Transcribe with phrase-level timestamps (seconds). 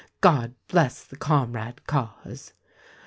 [0.19, 2.53] God bless the Comrade cause!"